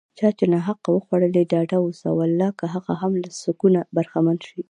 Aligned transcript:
چا 0.17 0.27
چې 0.37 0.45
ناحقه 0.53 0.89
وځورولي، 0.93 1.43
ډاډه 1.51 1.77
اوسه 1.85 2.07
والله 2.19 2.49
که 2.59 2.65
هغه 2.73 2.93
هم 3.01 3.13
له 3.23 3.29
سکونه 3.41 3.79
برخمن 3.95 4.37
شي 4.47 4.57